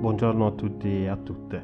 Buongiorno 0.00 0.46
a 0.46 0.52
tutti 0.52 1.02
e 1.02 1.08
a 1.08 1.16
tutte. 1.16 1.62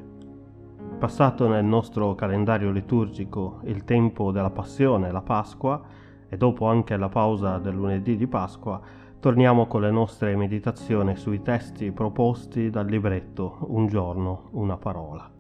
Passato 0.99 1.49
nel 1.49 1.65
nostro 1.65 2.15
calendario 2.15 2.71
liturgico 2.71 3.61
il 3.65 3.85
tempo 3.85 4.31
della 4.31 4.51
Passione, 4.51 5.11
la 5.11 5.23
Pasqua, 5.23 5.83
e 6.29 6.37
dopo 6.37 6.67
anche 6.67 6.99
la 6.99 7.09
pausa 7.09 7.57
del 7.57 7.75
lunedì 7.75 8.15
di 8.15 8.27
Pasqua, 8.27 8.79
torniamo 9.21 9.67
con 9.67 9.81
le 9.81 9.91
nostre 9.91 10.37
meditazioni 10.37 11.17
sui 11.17 11.41
testi 11.41 11.91
proposti 11.93 12.69
dal 12.69 12.85
libretto 12.85 13.57
Un 13.69 13.87
giorno, 13.87 14.51
una 14.51 14.77
parola. 14.77 15.31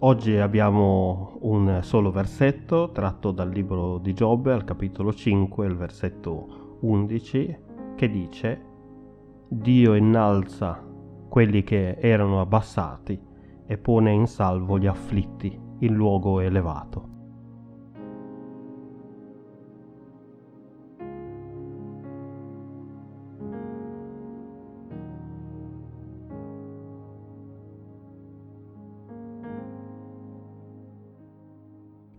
Oggi 0.00 0.36
abbiamo 0.36 1.38
un 1.40 1.80
solo 1.82 2.12
versetto 2.12 2.92
tratto 2.92 3.32
dal 3.32 3.50
libro 3.50 3.98
di 3.98 4.14
Giobbe 4.14 4.52
al 4.52 4.62
capitolo 4.62 5.12
5, 5.12 5.66
il 5.66 5.74
versetto 5.74 6.78
11, 6.82 7.58
che 7.96 8.08
dice 8.08 8.62
Dio 9.48 9.94
innalza 9.94 10.80
quelli 11.28 11.64
che 11.64 11.96
erano 11.98 12.40
abbassati 12.40 13.20
e 13.66 13.76
pone 13.76 14.12
in 14.12 14.28
salvo 14.28 14.78
gli 14.78 14.86
afflitti 14.86 15.60
in 15.80 15.94
luogo 15.94 16.38
elevato. 16.38 17.17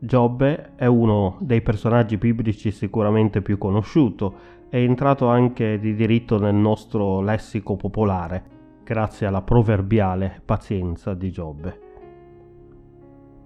Giobbe 0.09 0.71
è 0.75 0.88
uno 0.88 1.38
dei 1.39 1.61
personaggi 1.61 2.17
biblici 2.17 2.71
sicuramente 2.71 3.43
più 3.43 3.59
conosciuto, 3.59 4.33
è 4.67 4.77
entrato 4.77 5.27
anche 5.27 5.77
di 5.77 5.93
diritto 5.93 6.39
nel 6.39 6.55
nostro 6.55 7.21
lessico 7.21 7.75
popolare, 7.75 8.43
grazie 8.83 9.27
alla 9.27 9.43
proverbiale 9.43 10.41
pazienza 10.43 11.13
di 11.13 11.31
Giobbe. 11.31 11.80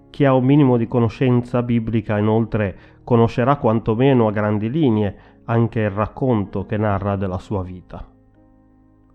Chi 0.10 0.24
ha 0.24 0.34
un 0.34 0.46
minimo 0.46 0.78
di 0.78 0.88
conoscenza 0.88 1.62
biblica 1.64 2.18
inoltre 2.18 2.78
conoscerà 3.04 3.58
quantomeno 3.58 4.28
a 4.28 4.32
grandi 4.32 4.70
linee 4.70 5.16
anche 5.44 5.82
il 5.82 5.90
racconto 5.90 6.66
che 6.66 6.78
narra 6.78 7.18
della 7.18 7.40
sua 7.40 7.62
vita. 7.62 8.13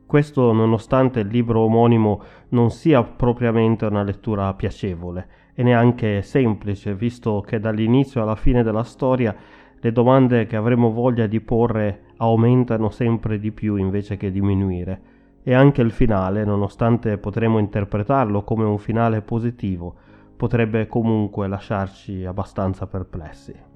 Questo 0.09 0.55
nonostante 0.55 1.21
il 1.21 1.27
libro 1.27 1.61
omonimo 1.61 2.23
non 2.49 2.71
sia 2.71 3.03
propriamente 3.03 3.85
una 3.85 4.03
lettura 4.03 4.55
piacevole, 4.55 5.29
e 5.53 5.63
neanche 5.63 6.23
semplice, 6.23 6.95
visto 6.95 7.45
che 7.47 7.61
dall'inizio 7.61 8.23
alla 8.23 8.35
fine 8.35 8.63
della 8.63 8.85
storia 8.85 9.37
le 9.79 9.93
domande 9.93 10.47
che 10.47 10.57
avremo 10.57 10.93
voglia 10.93 11.27
di 11.27 11.43
porre 11.43 12.05
aumentano 12.17 12.89
sempre 12.89 13.39
di 13.39 13.53
più 13.53 13.77
invece 13.77 14.17
che 14.17 14.31
diminuire. 14.31 15.01
E 15.43 15.53
anche 15.53 15.83
il 15.83 15.91
finale, 15.91 16.43
nonostante 16.43 17.19
potremo 17.19 17.59
interpretarlo 17.59 18.45
come 18.45 18.65
un 18.65 18.79
finale 18.79 19.21
positivo, 19.21 19.95
potrebbe 20.35 20.87
comunque 20.87 21.47
lasciarci 21.49 22.25
abbastanza 22.25 22.87
perplessi. 22.87 23.68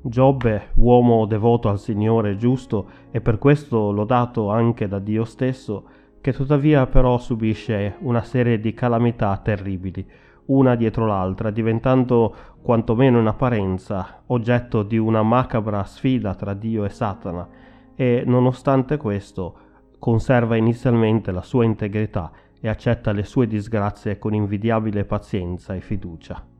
Giobbe, 0.00 0.70
uomo 0.74 1.26
devoto 1.26 1.68
al 1.68 1.80
Signore 1.80 2.36
giusto 2.36 2.88
e 3.10 3.20
per 3.20 3.38
questo 3.38 3.90
lodato 3.90 4.48
anche 4.48 4.86
da 4.86 5.00
Dio 5.00 5.24
stesso, 5.24 5.84
che 6.20 6.32
tuttavia 6.32 6.86
però 6.86 7.18
subisce 7.18 7.96
una 8.00 8.22
serie 8.22 8.60
di 8.60 8.72
calamità 8.74 9.36
terribili, 9.38 10.06
una 10.46 10.76
dietro 10.76 11.06
l'altra, 11.06 11.50
diventando 11.50 12.34
quantomeno 12.62 13.18
in 13.18 13.26
apparenza 13.26 14.22
oggetto 14.26 14.84
di 14.84 14.98
una 14.98 15.22
macabra 15.22 15.82
sfida 15.84 16.34
tra 16.34 16.54
Dio 16.54 16.84
e 16.84 16.90
Satana, 16.90 17.48
e 17.96 18.22
nonostante 18.24 18.96
questo 18.96 19.54
conserva 19.98 20.54
inizialmente 20.54 21.32
la 21.32 21.42
sua 21.42 21.64
integrità 21.64 22.30
e 22.60 22.68
accetta 22.68 23.10
le 23.10 23.24
sue 23.24 23.48
disgrazie 23.48 24.18
con 24.18 24.32
invidiabile 24.32 25.04
pazienza 25.04 25.74
e 25.74 25.80
fiducia. 25.80 26.57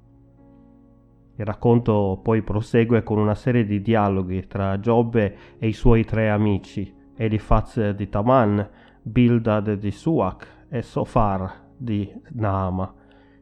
Il 1.38 1.44
racconto 1.44 2.18
poi 2.20 2.42
prosegue 2.42 3.04
con 3.04 3.16
una 3.16 3.36
serie 3.36 3.64
di 3.64 3.80
dialoghi 3.80 4.48
tra 4.48 4.80
Giobbe 4.80 5.36
e 5.60 5.68
i 5.68 5.72
suoi 5.72 6.02
tre 6.02 6.30
amici, 6.30 6.92
Elifaz 7.14 7.90
di 7.90 8.08
Taman, 8.08 8.68
Bildad 9.00 9.74
di 9.74 9.92
Suak 9.92 10.66
e 10.68 10.82
Sofar 10.82 11.66
di 11.76 12.12
Naama, 12.30 12.92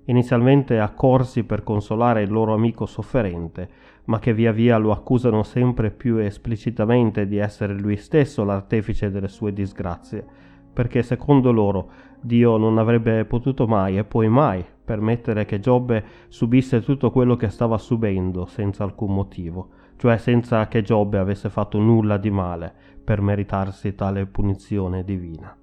inizialmente 0.04 0.78
accorsi 0.78 1.44
per 1.44 1.62
consolare 1.62 2.20
il 2.20 2.30
loro 2.30 2.52
amico 2.52 2.84
sofferente, 2.84 3.66
ma 4.04 4.18
che 4.18 4.34
via 4.34 4.52
via 4.52 4.76
lo 4.76 4.92
accusano 4.92 5.42
sempre 5.42 5.90
più 5.90 6.18
esplicitamente 6.18 7.26
di 7.26 7.38
essere 7.38 7.72
lui 7.72 7.96
stesso 7.96 8.44
l'artefice 8.44 9.10
delle 9.10 9.28
sue 9.28 9.54
disgrazie, 9.54 10.22
perché 10.70 11.02
secondo 11.02 11.50
loro 11.50 11.90
Dio 12.20 12.58
non 12.58 12.76
avrebbe 12.76 13.24
potuto 13.24 13.66
mai 13.66 13.96
e 13.96 14.04
poi 14.04 14.28
mai 14.28 14.62
permettere 14.86 15.44
che 15.44 15.58
Giobbe 15.58 16.04
subisse 16.28 16.80
tutto 16.80 17.10
quello 17.10 17.34
che 17.34 17.50
stava 17.50 17.76
subendo 17.76 18.46
senza 18.46 18.84
alcun 18.84 19.12
motivo, 19.12 19.68
cioè 19.96 20.16
senza 20.16 20.68
che 20.68 20.82
Giobbe 20.82 21.18
avesse 21.18 21.50
fatto 21.50 21.78
nulla 21.78 22.16
di 22.16 22.30
male 22.30 22.72
per 23.04 23.20
meritarsi 23.20 23.94
tale 23.94 24.26
punizione 24.26 25.04
divina. 25.04 25.54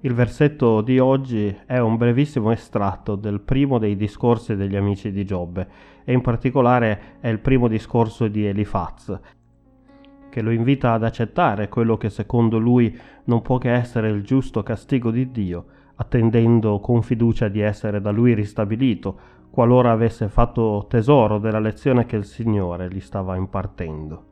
Il 0.00 0.12
versetto 0.12 0.82
di 0.82 0.98
oggi 0.98 1.56
è 1.64 1.78
un 1.78 1.96
brevissimo 1.96 2.50
estratto 2.50 3.14
del 3.14 3.40
primo 3.40 3.78
dei 3.78 3.96
discorsi 3.96 4.54
degli 4.54 4.76
amici 4.76 5.10
di 5.10 5.24
Giobbe 5.24 5.66
e 6.04 6.12
in 6.12 6.20
particolare 6.20 7.18
è 7.20 7.28
il 7.28 7.38
primo 7.38 7.68
discorso 7.68 8.28
di 8.28 8.44
Elifaz, 8.44 9.18
che 10.28 10.42
lo 10.42 10.50
invita 10.50 10.92
ad 10.92 11.04
accettare 11.04 11.68
quello 11.68 11.96
che 11.96 12.10
secondo 12.10 12.58
lui 12.58 12.98
non 13.26 13.40
può 13.40 13.56
che 13.58 13.72
essere 13.72 14.08
il 14.08 14.24
giusto 14.24 14.64
castigo 14.64 15.12
di 15.12 15.30
Dio, 15.30 15.66
attendendo 15.96 16.80
con 16.80 17.02
fiducia 17.02 17.48
di 17.48 17.60
essere 17.60 18.00
da 18.00 18.10
lui 18.10 18.34
ristabilito, 18.34 19.18
qualora 19.50 19.92
avesse 19.92 20.28
fatto 20.28 20.86
tesoro 20.88 21.38
della 21.38 21.60
lezione 21.60 22.06
che 22.06 22.16
il 22.16 22.24
Signore 22.24 22.88
gli 22.90 23.00
stava 23.00 23.36
impartendo. 23.36 24.24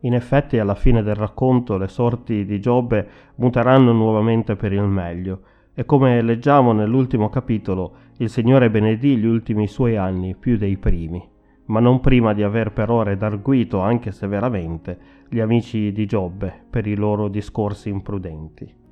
In 0.00 0.14
effetti 0.14 0.58
alla 0.58 0.74
fine 0.74 1.02
del 1.02 1.14
racconto 1.14 1.76
le 1.76 1.88
sorti 1.88 2.44
di 2.44 2.60
Giobbe 2.60 3.08
muteranno 3.36 3.92
nuovamente 3.92 4.56
per 4.56 4.72
il 4.72 4.82
meglio 4.82 5.40
e 5.74 5.84
come 5.84 6.22
leggiamo 6.22 6.72
nell'ultimo 6.72 7.28
capitolo 7.28 7.92
il 8.18 8.30
Signore 8.30 8.70
benedì 8.70 9.16
gli 9.16 9.26
ultimi 9.26 9.66
suoi 9.66 9.96
anni 9.96 10.34
più 10.34 10.56
dei 10.56 10.78
primi, 10.78 11.22
ma 11.66 11.80
non 11.80 12.00
prima 12.00 12.32
di 12.32 12.42
aver 12.42 12.72
però 12.72 13.02
redarguito 13.02 13.80
anche 13.80 14.10
severamente 14.10 14.98
gli 15.28 15.40
amici 15.40 15.92
di 15.92 16.06
Giobbe 16.06 16.64
per 16.70 16.86
i 16.86 16.94
loro 16.94 17.28
discorsi 17.28 17.90
imprudenti. 17.90 18.84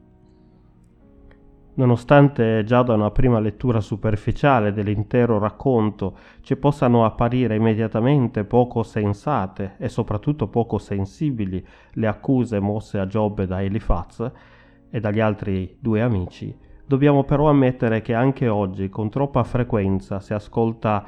Nonostante 1.77 2.63
già 2.63 2.83
da 2.83 2.95
una 2.95 3.11
prima 3.11 3.41
lettura 3.41 3.81
superficiale 3.81 4.73
dell'intero 4.73 5.41
racconto 5.41 6.17
ci 6.41 6.55
possano 6.55 7.05
apparire 7.05 7.57
immediatamente 7.57 8.45
poco 8.45 8.85
sensate 8.85 9.75
e 9.79 9.89
soprattutto 9.89 10.47
poco 10.47 10.79
sensibili 10.79 11.67
le 11.95 12.07
accuse 12.07 12.61
mosse 12.61 13.01
a 13.01 13.07
Giobbe 13.09 13.47
da 13.47 13.61
Elifaz 13.61 14.31
e 14.89 15.01
dagli 15.01 15.19
altri 15.19 15.77
due 15.81 16.01
amici, 16.01 16.57
dobbiamo 16.87 17.25
però 17.25 17.49
ammettere 17.49 18.03
che 18.03 18.15
anche 18.15 18.47
oggi 18.47 18.89
con 18.89 19.11
troppa 19.11 19.43
frequenza 19.43 20.21
si 20.21 20.33
ascolta 20.33 21.05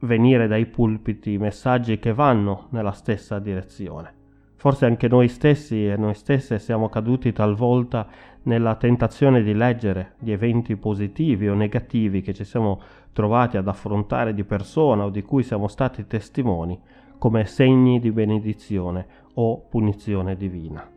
venire 0.00 0.48
dai 0.48 0.66
pulpiti 0.66 1.38
messaggi 1.38 2.00
che 2.00 2.12
vanno 2.12 2.66
nella 2.70 2.90
stessa 2.90 3.38
direzione. 3.38 4.16
Forse 4.56 4.86
anche 4.86 5.06
noi 5.06 5.28
stessi 5.28 5.86
e 5.86 5.96
noi 5.96 6.14
stesse 6.14 6.58
siamo 6.58 6.88
caduti 6.88 7.32
talvolta 7.32 8.08
nella 8.48 8.76
tentazione 8.76 9.42
di 9.42 9.52
leggere 9.52 10.14
gli 10.18 10.32
eventi 10.32 10.74
positivi 10.76 11.48
o 11.48 11.54
negativi 11.54 12.22
che 12.22 12.32
ci 12.32 12.44
siamo 12.44 12.80
trovati 13.12 13.58
ad 13.58 13.68
affrontare 13.68 14.32
di 14.32 14.42
persona 14.42 15.04
o 15.04 15.10
di 15.10 15.22
cui 15.22 15.42
siamo 15.42 15.68
stati 15.68 16.06
testimoni 16.06 16.80
come 17.18 17.44
segni 17.44 18.00
di 18.00 18.10
benedizione 18.10 19.06
o 19.34 19.66
punizione 19.68 20.34
divina. 20.34 20.88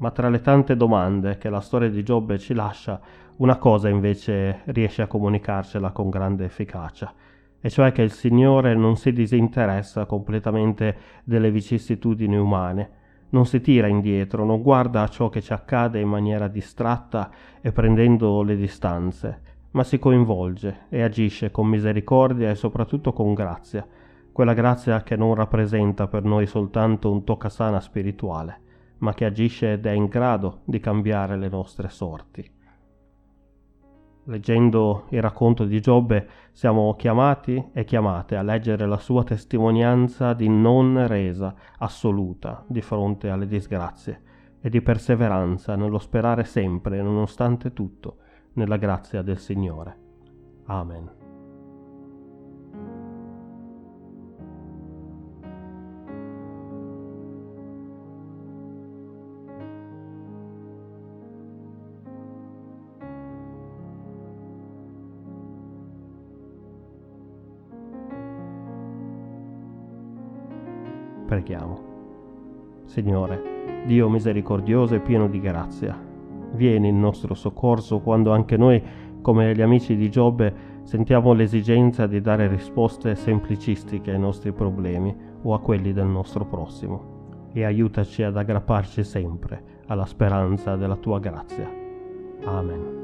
Ma 0.00 0.10
tra 0.10 0.28
le 0.28 0.40
tante 0.42 0.76
domande 0.76 1.38
che 1.38 1.48
la 1.48 1.60
storia 1.60 1.88
di 1.88 2.02
Giobbe 2.02 2.38
ci 2.38 2.52
lascia, 2.52 3.00
una 3.38 3.56
cosa 3.56 3.88
invece 3.88 4.60
riesce 4.66 5.00
a 5.00 5.06
comunicarcela 5.06 5.90
con 5.90 6.10
grande 6.10 6.44
efficacia, 6.44 7.12
e 7.60 7.70
cioè 7.70 7.92
che 7.92 8.02
il 8.02 8.12
Signore 8.12 8.74
non 8.74 8.96
si 8.96 9.10
disinteressa 9.10 10.04
completamente 10.04 10.96
delle 11.24 11.50
vicissitudini 11.50 12.36
umane, 12.36 12.90
non 13.30 13.46
si 13.46 13.60
tira 13.60 13.86
indietro, 13.86 14.44
non 14.44 14.62
guarda 14.62 15.02
a 15.02 15.08
ciò 15.08 15.28
che 15.28 15.42
ci 15.42 15.52
accade 15.52 16.00
in 16.00 16.08
maniera 16.08 16.48
distratta 16.48 17.30
e 17.60 17.72
prendendo 17.72 18.42
le 18.42 18.56
distanze, 18.56 19.40
ma 19.72 19.84
si 19.84 19.98
coinvolge 19.98 20.86
e 20.88 21.02
agisce 21.02 21.50
con 21.50 21.66
misericordia 21.66 22.50
e 22.50 22.54
soprattutto 22.54 23.12
con 23.12 23.34
grazia, 23.34 23.86
quella 24.32 24.54
grazia 24.54 25.02
che 25.02 25.16
non 25.16 25.34
rappresenta 25.34 26.06
per 26.06 26.22
noi 26.22 26.46
soltanto 26.46 27.10
un 27.10 27.24
toccasana 27.24 27.80
spirituale, 27.80 28.60
ma 28.98 29.12
che 29.12 29.24
agisce 29.24 29.72
ed 29.72 29.86
è 29.86 29.90
in 29.90 30.06
grado 30.06 30.60
di 30.64 30.80
cambiare 30.80 31.36
le 31.36 31.48
nostre 31.48 31.88
sorti. 31.88 32.56
Leggendo 34.28 35.06
il 35.08 35.22
racconto 35.22 35.64
di 35.64 35.80
Giobbe 35.80 36.28
siamo 36.52 36.94
chiamati 36.96 37.70
e 37.72 37.84
chiamate 37.84 38.36
a 38.36 38.42
leggere 38.42 38.86
la 38.86 38.98
sua 38.98 39.24
testimonianza 39.24 40.34
di 40.34 40.48
non 40.50 41.06
resa 41.06 41.54
assoluta 41.78 42.62
di 42.68 42.82
fronte 42.82 43.30
alle 43.30 43.46
disgrazie 43.46 44.22
e 44.60 44.68
di 44.68 44.82
perseveranza 44.82 45.76
nello 45.76 45.98
sperare 45.98 46.44
sempre, 46.44 47.00
nonostante 47.00 47.72
tutto, 47.72 48.18
nella 48.54 48.76
grazia 48.76 49.22
del 49.22 49.38
Signore. 49.38 49.96
Amen. 50.66 51.17
Preghiamo. 71.28 71.78
Signore, 72.86 73.84
Dio 73.84 74.08
misericordioso 74.08 74.94
e 74.94 75.00
pieno 75.00 75.28
di 75.28 75.40
grazia, 75.40 75.94
vieni 76.54 76.88
in 76.88 76.98
nostro 76.98 77.34
soccorso 77.34 78.00
quando 78.00 78.32
anche 78.32 78.56
noi, 78.56 78.82
come 79.20 79.54
gli 79.54 79.60
amici 79.60 79.94
di 79.94 80.08
Giobbe, 80.08 80.80
sentiamo 80.84 81.34
l'esigenza 81.34 82.06
di 82.06 82.22
dare 82.22 82.48
risposte 82.48 83.14
semplicistiche 83.14 84.12
ai 84.12 84.18
nostri 84.18 84.52
problemi 84.52 85.14
o 85.42 85.52
a 85.52 85.60
quelli 85.60 85.92
del 85.92 86.06
nostro 86.06 86.46
prossimo 86.46 87.48
e 87.52 87.62
aiutaci 87.62 88.22
ad 88.22 88.38
aggrapparci 88.38 89.04
sempre 89.04 89.62
alla 89.88 90.06
speranza 90.06 90.76
della 90.76 90.96
tua 90.96 91.18
grazia. 91.18 91.70
Amen. 92.44 92.97